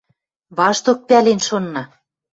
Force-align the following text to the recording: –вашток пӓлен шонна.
–вашток 0.57 0.99
пӓлен 1.07 1.39
шонна. 1.47 1.83